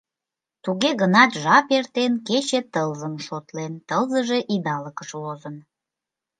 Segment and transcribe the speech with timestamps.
[0.63, 5.55] Туге гынат жап эртен, кече тылзым шотлен, тылзыже идалыкыш возын.